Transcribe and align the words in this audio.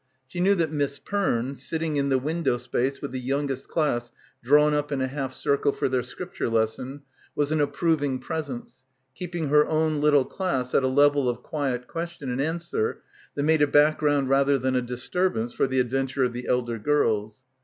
She 0.27 0.39
knew 0.39 0.55
that 0.55 0.71
Miss 0.71 0.97
Perne, 0.97 1.55
sitting 1.55 1.95
in 1.95 2.09
the 2.09 2.17
window 2.17 2.57
space 2.57 3.03
with 3.03 3.11
the 3.11 3.19
young 3.19 3.51
est 3.51 3.67
class 3.69 4.11
drawn 4.41 4.73
up 4.73 4.91
in 4.91 4.99
a 4.99 5.05
half 5.05 5.31
circle 5.31 5.71
for 5.71 5.87
their 5.87 6.01
Scrip 6.01 6.33
ture 6.33 6.49
lesson, 6.49 7.03
was 7.35 7.51
an 7.51 7.61
approving 7.61 8.17
presence, 8.17 8.83
keeping 9.13 9.49
her 9.49 9.67
own 9.67 10.01
little 10.01 10.25
class 10.25 10.73
at 10.73 10.81
a 10.81 10.87
level 10.87 11.29
of 11.29 11.43
quiet 11.43 11.85
question 11.87 12.31
and 12.31 12.41
answer 12.41 13.03
that 13.35 13.43
made 13.43 13.61
a 13.61 13.67
background 13.67 14.27
rather 14.27 14.57
than 14.57 14.75
a 14.75 14.81
dis 14.81 15.07
turbance 15.07 15.53
for 15.53 15.67
the 15.67 15.79
adventure 15.79 16.23
of 16.23 16.33
the 16.33 16.47
elder 16.47 16.79
girls. 16.79 17.43